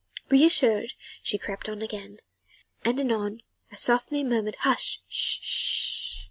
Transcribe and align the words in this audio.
Reassured 0.31 0.93
she 1.21 1.37
crept 1.37 1.69
on 1.69 1.83
again, 1.83 2.21
and 2.83 2.99
anon 2.99 3.43
a 3.71 3.77
softly 3.77 4.23
murmured: 4.23 4.55
"Hush 4.61 4.99
sh! 5.07 5.37
sh! 5.43 6.19